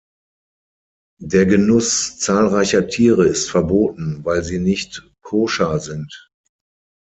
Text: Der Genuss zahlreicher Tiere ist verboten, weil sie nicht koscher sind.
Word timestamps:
Der 1.21 1.45
Genuss 1.45 2.17
zahlreicher 2.17 2.87
Tiere 2.87 3.27
ist 3.27 3.51
verboten, 3.51 4.21
weil 4.25 4.41
sie 4.43 4.57
nicht 4.57 5.07
koscher 5.21 5.79
sind. 5.79 6.31